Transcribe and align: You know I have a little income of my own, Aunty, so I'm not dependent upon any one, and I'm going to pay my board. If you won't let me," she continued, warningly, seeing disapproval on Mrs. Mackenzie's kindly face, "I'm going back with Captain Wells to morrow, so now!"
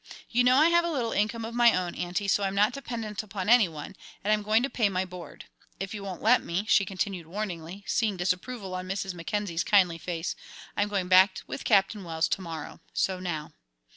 You 0.31 0.43
know 0.43 0.55
I 0.57 0.69
have 0.69 0.83
a 0.83 0.89
little 0.89 1.11
income 1.11 1.45
of 1.45 1.53
my 1.53 1.75
own, 1.77 1.93
Aunty, 1.93 2.27
so 2.27 2.41
I'm 2.43 2.55
not 2.55 2.73
dependent 2.73 3.21
upon 3.21 3.47
any 3.49 3.67
one, 3.67 3.95
and 4.23 4.33
I'm 4.33 4.41
going 4.41 4.63
to 4.63 4.67
pay 4.71 4.89
my 4.89 5.05
board. 5.05 5.45
If 5.79 5.93
you 5.93 6.03
won't 6.03 6.23
let 6.23 6.43
me," 6.43 6.65
she 6.67 6.85
continued, 6.85 7.27
warningly, 7.27 7.83
seeing 7.85 8.17
disapproval 8.17 8.73
on 8.73 8.87
Mrs. 8.89 9.13
Mackenzie's 9.13 9.63
kindly 9.63 9.99
face, 9.99 10.35
"I'm 10.75 10.89
going 10.89 11.07
back 11.07 11.41
with 11.45 11.63
Captain 11.65 12.03
Wells 12.03 12.27
to 12.29 12.41
morrow, 12.41 12.79
so 12.95 13.19
now!" 13.19 13.53